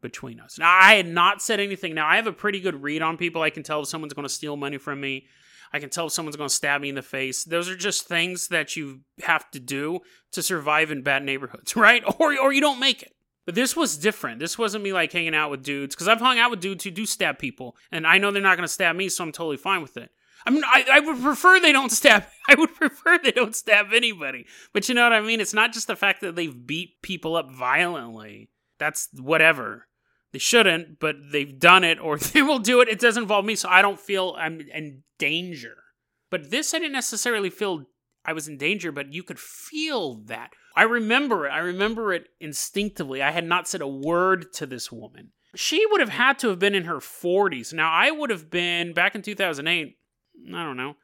[0.00, 0.58] between us.
[0.58, 1.94] Now, I had not said anything.
[1.94, 3.42] Now, I have a pretty good read on people.
[3.42, 5.26] I can tell if someone's going to steal money from me.
[5.72, 7.44] I can tell if someone's going to stab me in the face.
[7.44, 10.00] Those are just things that you have to do
[10.32, 12.02] to survive in bad neighborhoods, right?
[12.18, 13.14] Or, or you don't make it.
[13.46, 14.40] But this was different.
[14.40, 16.90] This wasn't me like hanging out with dudes because I've hung out with dudes who
[16.90, 19.56] do stab people, and I know they're not going to stab me, so I'm totally
[19.56, 20.10] fine with it.
[20.46, 22.24] I mean, I, I would prefer they don't stab.
[22.48, 24.46] I would prefer they don't stab anybody.
[24.72, 25.40] But you know what I mean?
[25.40, 28.50] It's not just the fact that they've beat people up violently.
[28.78, 29.87] That's whatever.
[30.32, 32.88] They shouldn't, but they've done it or they will do it.
[32.88, 35.76] It doesn't involve me, so I don't feel I'm in danger.
[36.30, 37.86] But this, I didn't necessarily feel
[38.24, 40.50] I was in danger, but you could feel that.
[40.76, 41.50] I remember it.
[41.50, 43.22] I remember it instinctively.
[43.22, 45.32] I had not said a word to this woman.
[45.56, 47.72] She would have had to have been in her 40s.
[47.72, 49.96] Now, I would have been back in 2008.
[50.54, 50.96] I don't know.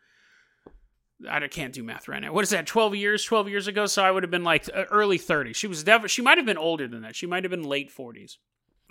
[1.28, 2.32] I can't do math right now.
[2.32, 2.66] What is that?
[2.66, 3.86] 12 years, 12 years ago.
[3.86, 5.56] So I would have been like uh, early 30s.
[5.56, 7.16] She was definitely, she might have been older than that.
[7.16, 8.34] She might have been late 40s.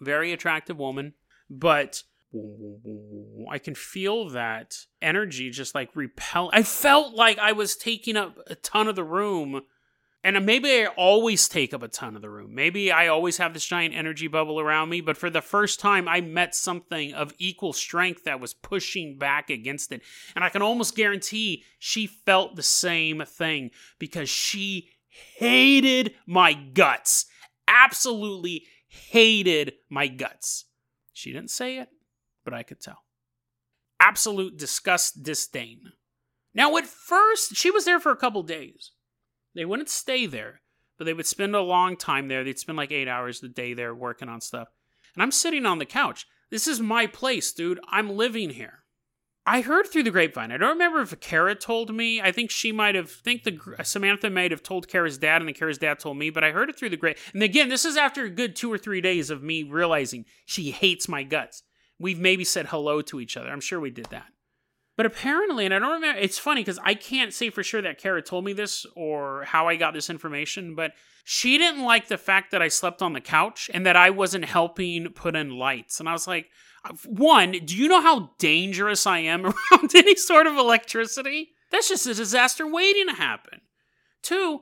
[0.03, 1.13] Very attractive woman,
[1.49, 2.03] but
[3.49, 6.49] I can feel that energy just like repel.
[6.53, 9.61] I felt like I was taking up a ton of the room
[10.23, 12.55] and maybe I always take up a ton of the room.
[12.55, 16.07] Maybe I always have this giant energy bubble around me, but for the first time,
[16.07, 20.01] I met something of equal strength that was pushing back against it.
[20.33, 27.25] And I can almost guarantee she felt the same thing because she hated my guts.
[27.67, 30.65] Absolutely hated my guts.
[31.13, 31.89] She didn't say it,
[32.45, 33.03] but I could tell.
[33.99, 35.93] Absolute disgust, disdain.
[36.53, 38.91] Now, at first, she was there for a couple days.
[39.55, 40.61] They wouldn't stay there,
[40.97, 42.43] but they would spend a long time there.
[42.43, 44.67] They'd spend like eight hours a day there working on stuff.
[45.15, 46.27] And I'm sitting on the couch.
[46.51, 47.79] This is my place, dude.
[47.89, 48.82] I'm living here.
[49.45, 50.51] I heard through the grapevine.
[50.53, 52.21] I don't remember if Kara told me.
[52.21, 53.11] I think she might have.
[53.11, 56.29] think the Samantha might have told Kara's dad, and then Kara's dad told me.
[56.29, 57.17] But I heard it through the grape.
[57.33, 60.71] And again, this is after a good two or three days of me realizing she
[60.71, 61.63] hates my guts.
[61.99, 63.49] We've maybe said hello to each other.
[63.49, 64.27] I'm sure we did that.
[64.95, 67.97] But apparently, and I don't remember, it's funny because I can't say for sure that
[67.97, 70.91] Kara told me this or how I got this information, but
[71.23, 74.45] she didn't like the fact that I slept on the couch and that I wasn't
[74.45, 75.99] helping put in lights.
[75.99, 76.47] And I was like,
[77.05, 81.49] one, do you know how dangerous I am around any sort of electricity?
[81.71, 83.61] That's just a disaster waiting to happen.
[84.21, 84.61] Two,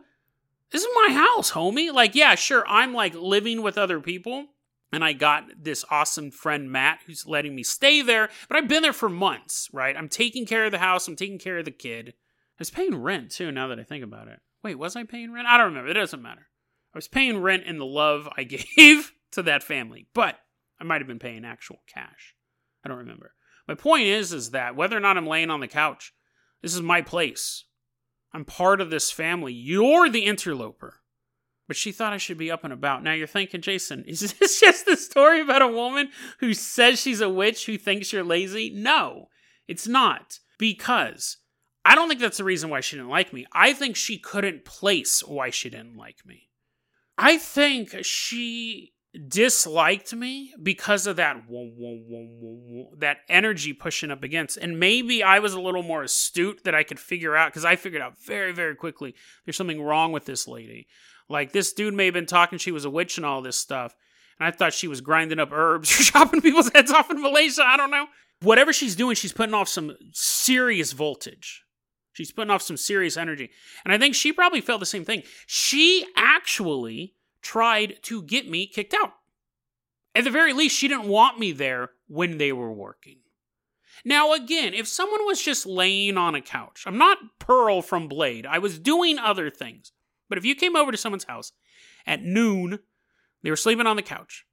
[0.71, 1.93] this is my house, homie.
[1.93, 4.47] Like, yeah, sure, I'm like living with other people,
[4.91, 8.29] and I got this awesome friend Matt who's letting me stay there.
[8.47, 9.95] But I've been there for months, right?
[9.95, 11.07] I'm taking care of the house.
[11.07, 12.09] I'm taking care of the kid.
[12.09, 13.51] I was paying rent too.
[13.51, 15.47] Now that I think about it, wait, was I paying rent?
[15.47, 15.89] I don't remember.
[15.89, 16.47] It doesn't matter.
[16.93, 18.43] I was paying rent in the love I
[18.77, 20.37] gave to that family, but
[20.81, 22.35] I might have been paying actual cash.
[22.83, 23.33] I don't remember.
[23.67, 26.13] My point is, is that whether or not I'm laying on the couch,
[26.61, 27.65] this is my place.
[28.33, 29.53] I'm part of this family.
[29.53, 31.01] You're the interloper
[31.71, 33.01] but she thought I should be up and about.
[33.01, 37.21] Now you're thinking, Jason, is this just a story about a woman who says she's
[37.21, 38.71] a witch who thinks you're lazy?
[38.75, 39.29] No,
[39.69, 40.39] it's not.
[40.59, 41.37] Because
[41.85, 43.45] I don't think that's the reason why she didn't like me.
[43.53, 46.49] I think she couldn't place why she didn't like me.
[47.17, 48.91] I think she
[49.27, 51.35] disliked me because of that
[52.97, 56.81] that energy pushing up against and maybe i was a little more astute that i
[56.81, 60.47] could figure out because i figured out very very quickly there's something wrong with this
[60.47, 60.87] lady
[61.31, 63.95] like this dude may have been talking she was a witch and all this stuff.
[64.39, 67.63] And I thought she was grinding up herbs or chopping people's heads off in Malaysia.
[67.65, 68.07] I don't know.
[68.41, 71.63] Whatever she's doing, she's putting off some serious voltage.
[72.13, 73.51] She's putting off some serious energy.
[73.85, 75.23] And I think she probably felt the same thing.
[75.47, 79.13] She actually tried to get me kicked out.
[80.13, 83.17] At the very least, she didn't want me there when they were working.
[84.03, 88.45] Now, again, if someone was just laying on a couch, I'm not Pearl from Blade.
[88.45, 89.91] I was doing other things.
[90.27, 91.51] But if you came over to someone's house
[92.05, 92.79] at noon,
[93.43, 94.45] they were sleeping on the couch.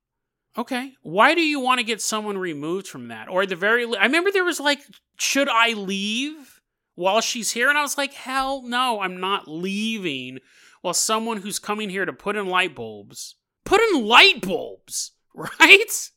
[0.57, 3.29] Okay, why do you want to get someone removed from that?
[3.29, 4.81] Or at the very, I remember there was like,
[5.17, 6.59] should I leave?
[6.99, 7.69] while she's here.
[7.69, 10.41] And I was like, hell no, I'm not leaving
[10.83, 16.11] while someone who's coming here to put in light bulbs, put in light bulbs, right?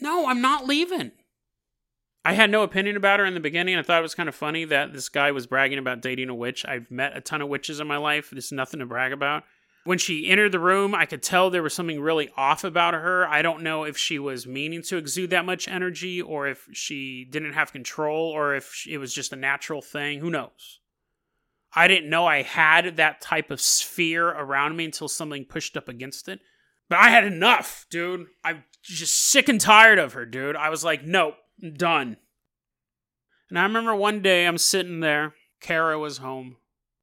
[0.00, 1.12] No, I'm not leaving.
[2.24, 3.76] I had no opinion about her in the beginning.
[3.76, 6.34] I thought it was kind of funny that this guy was bragging about dating a
[6.34, 6.64] witch.
[6.66, 8.28] I've met a ton of witches in my life.
[8.30, 9.44] There's nothing to brag about.
[9.84, 13.26] When she entered the room, I could tell there was something really off about her.
[13.26, 17.24] I don't know if she was meaning to exude that much energy or if she
[17.24, 20.20] didn't have control or if it was just a natural thing.
[20.20, 20.80] Who knows?
[21.74, 25.88] I didn't know I had that type of sphere around me until something pushed up
[25.88, 26.40] against it.
[26.88, 28.26] But I had enough, dude.
[28.42, 30.56] I'm just sick and tired of her, dude.
[30.56, 32.16] I was like, nope, I'm done.
[33.50, 36.56] And I remember one day I'm sitting there, Kara was home.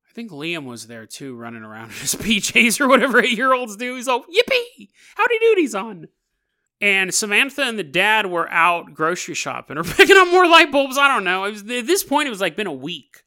[0.10, 3.54] I think Liam was there too, running around in his PJs or whatever eight year
[3.54, 3.96] olds do.
[3.96, 4.90] He's all, yippee!
[5.16, 6.08] Howdy Doody's on.
[6.82, 10.98] And Samantha and the dad were out grocery shopping or picking up more light bulbs.
[10.98, 11.42] I don't know.
[11.42, 13.24] Was, at this point, it was like been a week.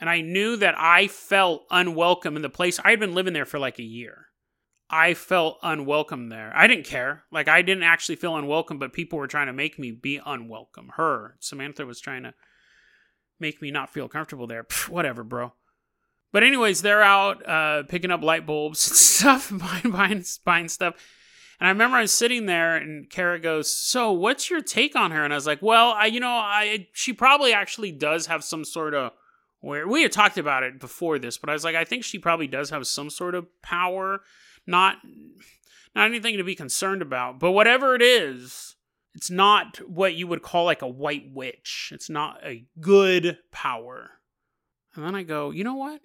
[0.00, 2.78] And I knew that I felt unwelcome in the place.
[2.84, 4.26] I had been living there for like a year.
[4.90, 6.50] I felt unwelcome there.
[6.54, 7.24] I didn't care.
[7.30, 10.92] Like, I didn't actually feel unwelcome, but people were trying to make me be unwelcome.
[10.96, 12.32] Her, Samantha, was trying to
[13.38, 14.64] make me not feel comfortable there.
[14.64, 15.52] Pff, whatever, bro.
[16.32, 20.94] But anyways, they're out uh, picking up light bulbs and stuff, buying, buying, buying stuff.
[21.60, 25.10] And I remember I was sitting there, and Kara goes, "So, what's your take on
[25.10, 28.44] her?" And I was like, "Well, I, you know, I she probably actually does have
[28.44, 29.10] some sort of
[29.60, 32.18] where we had talked about it before this, but I was like, I think she
[32.18, 34.22] probably does have some sort of power,
[34.66, 34.98] not
[35.94, 38.76] not anything to be concerned about, but whatever it is,
[39.14, 41.90] it's not what you would call like a white witch.
[41.92, 44.10] It's not a good power.
[44.94, 46.00] And then I go, you know what?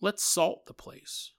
[0.00, 1.32] Let's salt the place.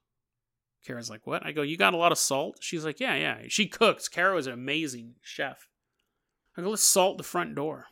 [0.86, 1.46] Kara's like, what?
[1.46, 2.58] I go, you got a lot of salt?
[2.62, 3.38] She's like, yeah, yeah.
[3.48, 4.08] She cooks.
[4.08, 5.68] Kara was an amazing chef.
[6.58, 7.88] I go, let's salt the front door.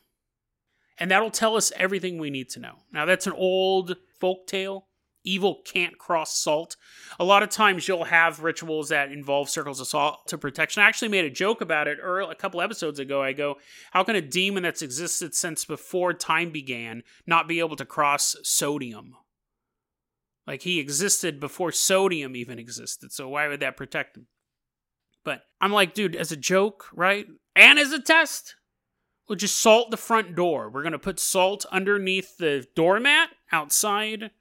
[0.97, 2.75] And that'll tell us everything we need to know.
[2.91, 4.88] Now, that's an old folk tale
[5.25, 6.77] evil can't cross salt.
[7.19, 10.81] A lot of times you'll have rituals that involve circles of salt to protection.
[10.81, 13.21] I actually made a joke about it early, a couple episodes ago.
[13.21, 13.55] I go,
[13.91, 18.36] how can a demon that's existed since before time began not be able to cross
[18.43, 19.15] sodium?
[20.47, 24.27] Like he existed before sodium even existed, so why would that protect him?
[25.23, 27.25] But I'm like, dude, as a joke, right?
[27.55, 28.53] And as a test,
[29.28, 30.70] we'll just salt the front door.
[30.70, 34.32] We're gonna put salt underneath the doormat outside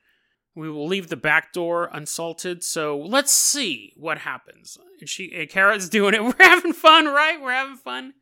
[0.54, 2.62] we will leave the back door unsalted.
[2.62, 4.78] So let's see what happens.
[5.00, 6.22] And she, and Kara's doing it.
[6.22, 7.40] We're having fun, right?
[7.40, 8.14] We're having fun.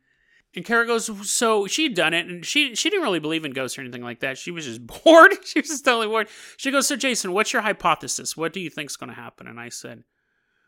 [0.55, 3.75] And Kara goes, so she'd done it, and she she didn't really believe in ghosts
[3.75, 4.37] or anything like that.
[4.37, 5.33] She was just bored.
[5.43, 6.27] she was just totally bored.
[6.57, 8.37] She goes, so Jason, what's your hypothesis?
[8.37, 9.47] What do you think's going to happen?
[9.47, 10.03] And I said,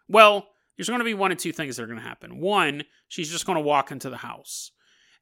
[0.07, 2.39] well, there's going to be one of two things that are going to happen.
[2.39, 4.71] One, she's just going to walk into the house,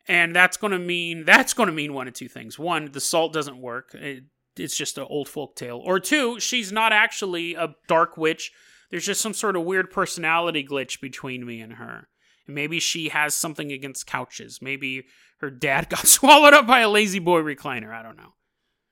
[0.08, 2.60] and that's going to mean that's going to mean one of two things.
[2.60, 3.94] One, the salt doesn't work.
[3.94, 5.82] It, it's just an old folk tale.
[5.84, 8.52] Or two, she's not actually a dark witch.
[8.92, 12.08] There's just some sort of weird personality glitch between me and her.
[12.46, 14.60] And maybe she has something against couches.
[14.62, 15.06] Maybe
[15.40, 17.92] her dad got swallowed up by a La-Z-Boy recliner.
[17.92, 18.34] I don't know.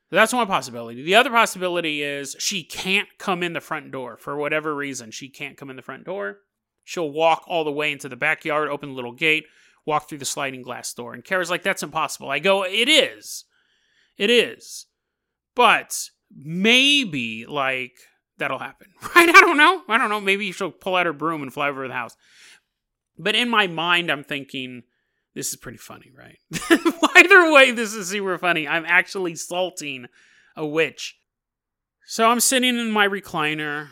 [0.10, 1.04] That's one possibility.
[1.04, 5.12] The other possibility is she can't come in the front door for whatever reason.
[5.12, 6.40] She can't come in the front door.
[6.84, 9.46] She'll walk all the way into the backyard, open the little gate,
[9.86, 11.14] walk through the sliding glass door.
[11.14, 12.30] And Kara's like, that's impossible.
[12.30, 13.46] I go, it is.
[14.18, 14.86] It is.
[15.56, 17.94] But maybe like
[18.38, 19.30] that'll happen, right?
[19.30, 19.84] I don't know.
[19.88, 20.22] I don't know.
[20.22, 22.16] Maybe she'll pull out her broom and fly over the house.
[23.18, 24.84] But in my mind, I'm thinking
[25.36, 26.40] this is pretty funny, right?
[27.16, 28.68] Either way, this is super funny.
[28.68, 30.08] I'm actually salting
[30.56, 31.18] a witch.
[32.06, 33.90] So I'm sitting in my recliner,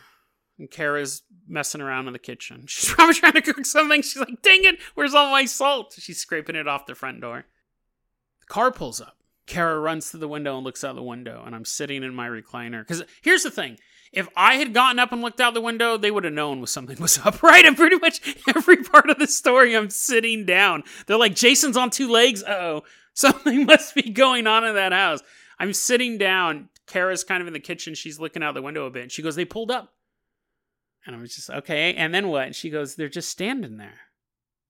[0.59, 2.65] and Kara's messing around in the kitchen.
[2.67, 4.01] She's probably trying to cook something.
[4.01, 5.95] She's like, dang it, where's all my salt?
[5.97, 7.45] She's scraping it off the front door.
[8.41, 9.15] The car pulls up.
[9.47, 12.27] Kara runs to the window and looks out the window, and I'm sitting in my
[12.27, 12.81] recliner.
[12.81, 13.79] Because here's the thing
[14.11, 16.97] if I had gotten up and looked out the window, they would have known something
[17.01, 17.65] was up, right?
[17.65, 20.83] And pretty much every part of the story, I'm sitting down.
[21.07, 22.43] They're like, Jason's on two legs.
[22.47, 25.21] oh, something must be going on in that house.
[25.59, 26.69] I'm sitting down.
[26.85, 27.93] Kara's kind of in the kitchen.
[27.93, 29.11] She's looking out the window a bit.
[29.11, 29.93] She goes, They pulled up.
[31.05, 31.93] And I was just, okay.
[31.93, 32.47] And then what?
[32.47, 34.01] And she goes, They're just standing there.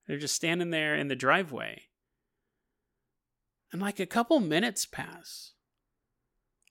[0.07, 1.83] They're just standing there in the driveway.
[3.71, 5.53] And like a couple minutes pass.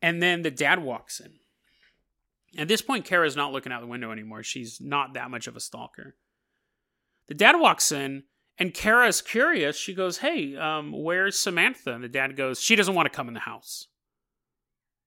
[0.02, 1.34] And then the dad walks in.
[2.56, 4.42] At this point, Kara's not looking out the window anymore.
[4.42, 6.16] She's not that much of a stalker.
[7.28, 8.24] The dad walks in,
[8.58, 9.76] and Kara's curious.
[9.76, 11.92] She goes, Hey, um, where's Samantha?
[11.92, 13.88] And the dad goes, She doesn't want to come in the house.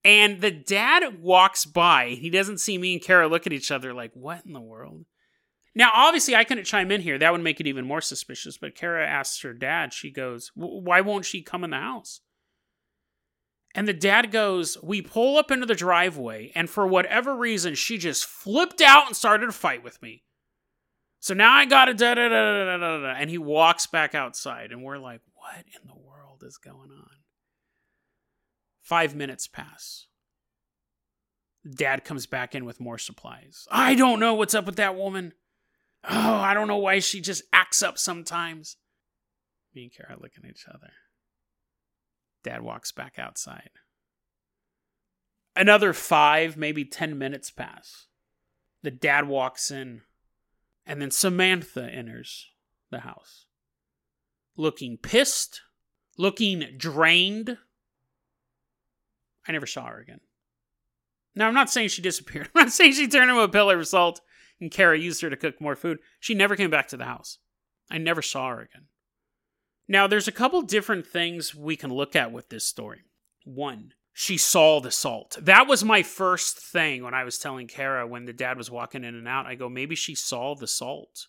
[0.03, 2.17] And the dad walks by.
[2.19, 5.05] He doesn't see me and Kara look at each other like, What in the world?
[5.73, 7.17] Now, obviously, I couldn't chime in here.
[7.17, 8.57] That would make it even more suspicious.
[8.57, 12.21] But Kara asks her dad, she goes, Why won't she come in the house?
[13.73, 17.97] And the dad goes, We pull up into the driveway, and for whatever reason, she
[17.97, 20.23] just flipped out and started to fight with me.
[21.19, 23.13] So now I gotta da da da da da da.
[23.17, 27.20] And he walks back outside, and we're like, What in the world is going on?
[28.81, 30.07] Five minutes pass.
[31.69, 33.67] Dad comes back in with more supplies.
[33.71, 35.33] I don't know what's up with that woman.
[36.03, 38.77] Oh, I don't know why she just acts up sometimes.
[39.75, 40.91] Me and Kara look at each other.
[42.43, 43.69] Dad walks back outside.
[45.55, 48.07] Another five, maybe 10 minutes pass.
[48.83, 50.01] The dad walks in,
[50.85, 52.47] and then Samantha enters
[52.89, 53.45] the house.
[54.57, 55.61] Looking pissed,
[56.17, 57.57] looking drained.
[59.47, 60.19] I never saw her again.
[61.35, 62.49] Now, I'm not saying she disappeared.
[62.55, 64.21] I'm not saying she turned into a pillar of salt
[64.61, 65.99] and Kara used her to cook more food.
[66.19, 67.39] She never came back to the house.
[67.89, 68.85] I never saw her again.
[69.87, 73.01] Now, there's a couple different things we can look at with this story.
[73.43, 75.37] One, she saw the salt.
[75.41, 79.03] That was my first thing when I was telling Kara when the dad was walking
[79.03, 79.47] in and out.
[79.47, 81.27] I go, maybe she saw the salt.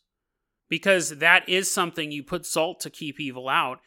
[0.69, 3.81] Because that is something you put salt to keep evil out.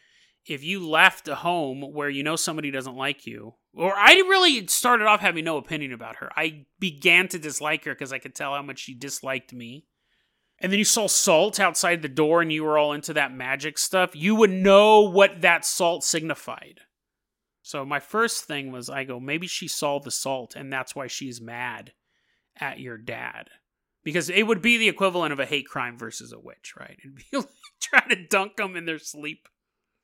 [0.46, 4.68] If you left a home where you know somebody doesn't like you, or I really
[4.68, 6.32] started off having no opinion about her.
[6.36, 9.86] I began to dislike her because I could tell how much she disliked me.
[10.60, 13.78] And then you saw salt outside the door and you were all into that magic
[13.78, 14.16] stuff.
[14.16, 16.82] You would know what that salt signified.
[17.62, 21.08] So my first thing was I go, maybe she saw the salt and that's why
[21.08, 21.92] she's mad
[22.58, 23.50] at your dad.
[24.04, 26.98] Because it would be the equivalent of a hate crime versus a witch, right?
[27.04, 27.48] It'd be like
[27.82, 29.50] trying to dunk them in their sleep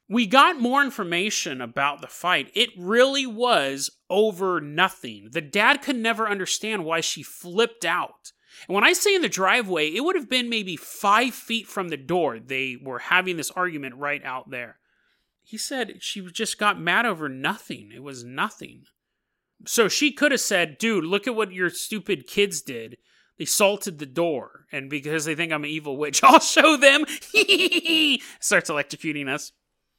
[0.10, 2.52] we got more information about the fight.
[2.54, 5.30] It really was over nothing.
[5.32, 8.34] The dad could never understand why she flipped out.
[8.68, 11.90] And when I say in the driveway, it would have been maybe five feet from
[11.90, 12.40] the door.
[12.40, 14.78] They were having this argument right out there.
[15.44, 17.92] He said she just got mad over nothing.
[17.94, 18.84] It was nothing.
[19.66, 22.98] So she could have said, dude, look at what your stupid kids did.
[23.38, 24.66] They salted the door.
[24.72, 27.06] And because they think I'm an evil witch, I'll show them.
[28.40, 29.52] Starts electrocuting us.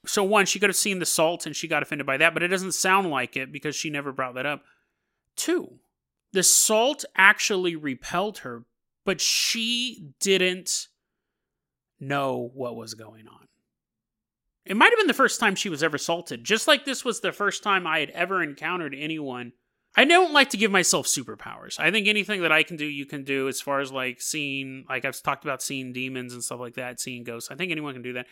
[0.04, 2.42] So one, she could have seen the salt and she got offended by that, but
[2.42, 4.62] it doesn't sound like it because she never brought that up.
[5.36, 5.78] Two,
[6.32, 8.64] the salt actually repelled her,
[9.04, 10.88] but she didn't
[12.00, 13.46] know what was going on.
[14.64, 17.20] It might have been the first time she was ever salted, just like this was
[17.20, 19.52] the first time I had ever encountered anyone
[19.94, 21.78] I don't like to give myself superpowers.
[21.78, 24.86] I think anything that I can do, you can do as far as like seeing,
[24.88, 27.50] like I've talked about seeing demons and stuff like that, seeing ghosts.
[27.50, 28.26] I think anyone can do that.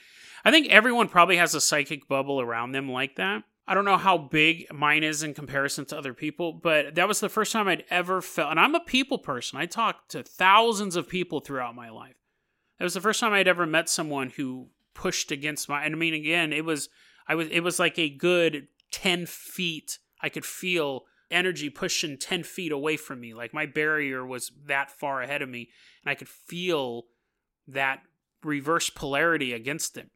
[0.44, 3.42] I think everyone probably has a psychic bubble around them like that.
[3.70, 7.20] I don't know how big mine is in comparison to other people, but that was
[7.20, 9.60] the first time I'd ever felt, and I'm a people person.
[9.60, 12.16] I talk to thousands of people throughout my life.
[12.78, 15.98] That was the first time I'd ever met someone who pushed against my, and I
[15.98, 16.88] mean, again, it was,
[17.28, 19.98] I was, it was like a good 10 feet.
[20.20, 23.34] I could feel energy pushing 10 feet away from me.
[23.34, 25.68] Like my barrier was that far ahead of me,
[26.04, 27.04] and I could feel
[27.68, 28.00] that
[28.42, 30.10] reverse polarity against it.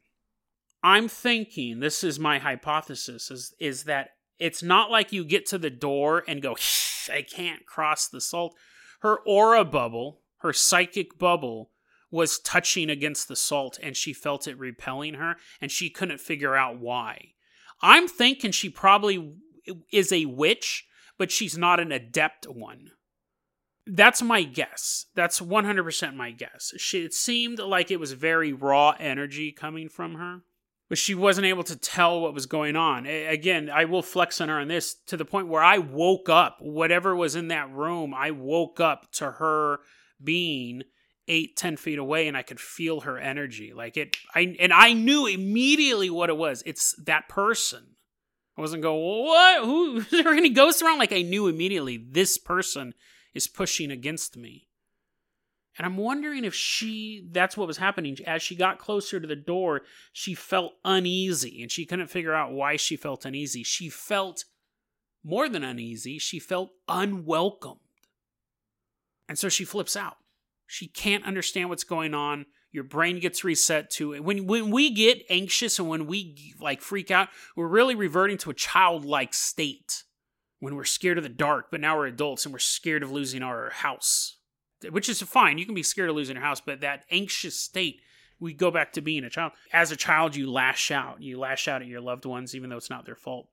[0.83, 5.59] I'm thinking, this is my hypothesis, is, is that it's not like you get to
[5.59, 6.57] the door and go,
[7.11, 8.55] I can't cross the salt.
[9.01, 11.71] Her aura bubble, her psychic bubble,
[12.11, 16.55] was touching against the salt and she felt it repelling her and she couldn't figure
[16.55, 17.31] out why.
[17.83, 19.35] I'm thinking she probably
[19.91, 20.87] is a witch
[21.19, 22.91] but she's not an adept one.
[23.87, 25.07] That's my guess.
[25.15, 26.73] That's 100% my guess.
[26.79, 30.41] She, it seemed like it was very raw energy coming from her,
[30.89, 33.07] but she wasn't able to tell what was going on.
[33.07, 36.59] again, I will flex on her on this to the point where I woke up,
[36.61, 39.81] whatever was in that room, I woke up to her
[40.23, 40.85] being
[41.29, 43.73] eight, ten feet away, and I could feel her energy.
[43.75, 46.63] Like it, I and I knew immediately what it was.
[46.67, 47.94] It's that person.
[48.57, 49.65] I wasn't going, what?
[49.65, 49.97] Who?
[50.11, 50.99] Is there any ghosts around?
[50.99, 52.95] Like I knew immediately this person
[53.35, 54.69] is pushing against me.
[55.77, 58.17] And I'm wondering if she, that's what was happening.
[58.27, 62.53] As she got closer to the door, she felt uneasy and she couldn't figure out
[62.53, 63.65] why she felt uneasy.
[63.65, 64.45] She felt
[65.25, 67.81] more than uneasy, she felt unwelcomed.
[69.29, 70.19] And so she flips out.
[70.67, 74.25] She can't understand what's going on your brain gets reset to it.
[74.25, 78.51] When when we get anxious and when we like freak out, we're really reverting to
[78.51, 80.03] a childlike state.
[80.59, 83.43] When we're scared of the dark, but now we're adults and we're scared of losing
[83.45, 84.39] our house.
[84.91, 85.59] Which is fine.
[85.59, 88.01] You can be scared of losing your house, but that anxious state,
[88.41, 89.53] we go back to being a child.
[89.73, 91.23] As a child, you lash out.
[91.23, 93.49] You lash out at your loved ones even though it's not their fault.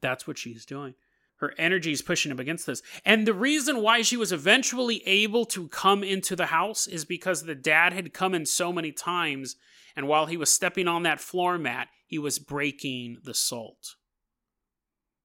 [0.00, 0.94] That's what she's doing
[1.42, 2.82] her energy is pushing up against this.
[3.04, 7.42] And the reason why she was eventually able to come into the house is because
[7.42, 9.56] the dad had come in so many times,
[9.96, 13.96] and while he was stepping on that floor mat, he was breaking the salt.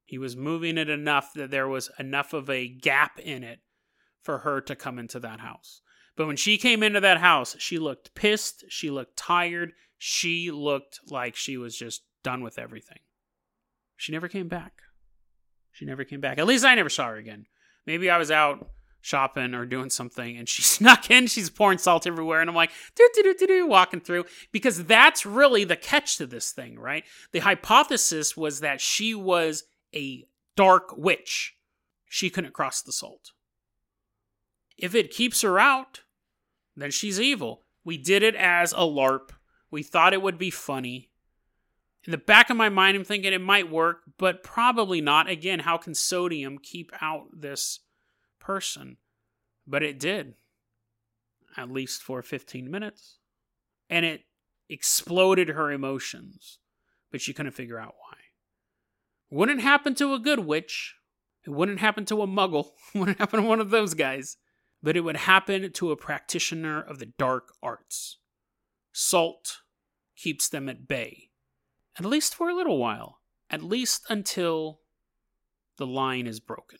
[0.06, 3.60] He was moving it enough that there was enough of a gap in it
[4.24, 5.82] for her to come into that house.
[6.16, 8.66] But when she came into that house, she looked pissed.
[8.70, 9.74] She looked tired.
[10.00, 13.00] She looked like she was just done with everything.
[13.96, 14.74] She never came back.
[15.78, 16.40] She never came back.
[16.40, 17.46] At least I never saw her again.
[17.86, 18.68] Maybe I was out
[19.02, 21.28] shopping or doing something and she snuck in.
[21.28, 22.42] She's pouring salt everywhere.
[22.42, 24.26] And I'm like, do, do, do, do, walking through.
[24.52, 27.04] Because that's really the catch to this thing, right?
[27.32, 30.26] The hypothesis was that she was a
[30.56, 31.56] dark witch.
[32.10, 33.34] She couldn't cross the salt.
[34.80, 36.02] If it keeps her out,
[36.76, 37.66] then she's evil.
[37.86, 39.30] We did it as a LARP.
[39.70, 41.12] We thought it would be funny.
[42.08, 45.30] In the back of my mind, I'm thinking it might work, but probably not.
[45.30, 47.82] Again, how can sodium keep out this
[48.40, 48.96] person?
[49.68, 50.36] But it did,
[51.58, 53.18] at least for 15 minutes.
[53.90, 54.22] And it
[54.70, 56.60] exploded her emotions,
[57.12, 58.18] but she couldn't figure out why.
[59.30, 60.96] Wouldn't happen to a good witch.
[61.46, 62.70] It wouldn't happen to a muggle.
[62.96, 64.38] It wouldn't happen to one of those guys.
[64.82, 68.20] But it would happen to a practitioner of the dark arts.
[68.94, 69.58] Salt
[70.16, 71.27] keeps them at bay.
[71.98, 73.20] At least for a little while.
[73.50, 74.82] At least until
[75.78, 76.80] the line is broken.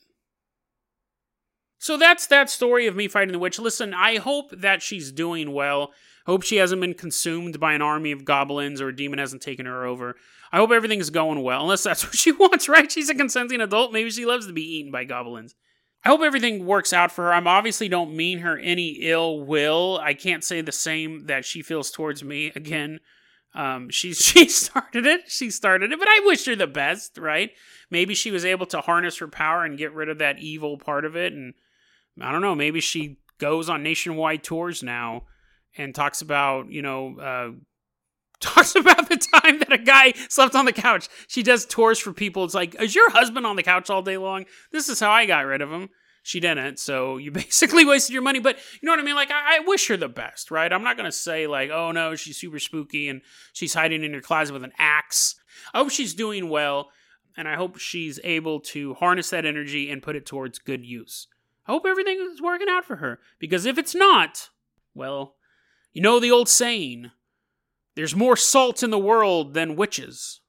[1.78, 3.58] So that's that story of me fighting the witch.
[3.58, 5.92] Listen, I hope that she's doing well.
[6.26, 9.64] Hope she hasn't been consumed by an army of goblins or a demon hasn't taken
[9.64, 10.16] her over.
[10.52, 12.90] I hope everything's going well, unless that's what she wants, right?
[12.90, 13.92] She's a consenting adult.
[13.92, 15.54] Maybe she loves to be eaten by goblins.
[16.04, 17.32] I hope everything works out for her.
[17.32, 19.98] I obviously don't mean her any ill will.
[20.02, 22.52] I can't say the same that she feels towards me.
[22.54, 23.00] Again,
[23.54, 25.22] um, she she started it.
[25.30, 27.50] She started it, but I wish her the best, right?
[27.90, 31.04] Maybe she was able to harness her power and get rid of that evil part
[31.04, 31.54] of it, and
[32.20, 32.54] I don't know.
[32.54, 35.24] Maybe she goes on nationwide tours now
[35.76, 37.50] and talks about you know uh,
[38.40, 41.08] talks about the time that a guy slept on the couch.
[41.26, 42.44] She does tours for people.
[42.44, 44.44] It's like, is your husband on the couch all day long?
[44.70, 45.88] This is how I got rid of him.
[46.28, 48.38] She didn't, so you basically wasted your money.
[48.38, 49.14] But you know what I mean?
[49.14, 50.70] Like, I, I wish her the best, right?
[50.70, 53.22] I'm not gonna say like, oh no, she's super spooky and
[53.54, 55.36] she's hiding in her closet with an axe.
[55.72, 56.90] I hope she's doing well,
[57.34, 61.28] and I hope she's able to harness that energy and put it towards good use.
[61.66, 64.50] I hope everything is working out for her because if it's not,
[64.92, 65.36] well,
[65.94, 67.10] you know the old saying
[67.94, 70.42] there's more salt in the world than witches.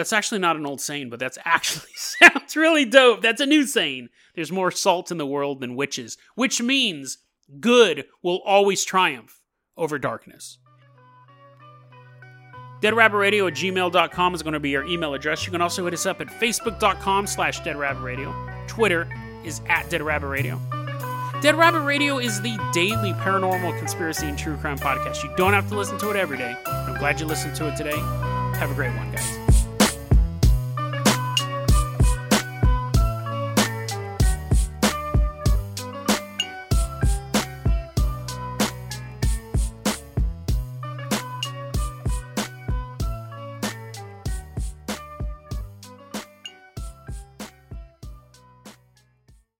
[0.00, 3.20] That's actually not an old saying, but that's actually sounds really dope.
[3.20, 4.08] That's a new saying.
[4.34, 7.18] There's more salt in the world than witches, which means
[7.60, 9.42] good will always triumph
[9.76, 10.56] over darkness.
[12.80, 15.44] DeadRabbitRadio at gmail.com is going to be our email address.
[15.44, 18.68] You can also hit us up at facebook.com slash deadrabbitradio.
[18.68, 19.06] Twitter
[19.44, 21.42] is at deadrabbitradio.
[21.42, 25.22] Dead Rabbit Radio is the daily paranormal conspiracy and true crime podcast.
[25.22, 26.56] You don't have to listen to it every day.
[26.64, 27.98] I'm glad you listened to it today.
[28.58, 29.49] Have a great one, guys.